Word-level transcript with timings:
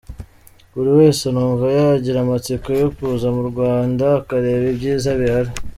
Buri 0.73 0.89
wese 0.97 1.23
numva 1.33 1.65
yagira 1.77 2.17
amatsiko 2.21 2.67
yo 2.81 2.87
kuza 2.95 3.27
mu 3.35 3.43
Rwanda 3.51 4.05
akareba 4.21 4.65
ibyiza 4.73 5.09
bihari. 5.19 5.51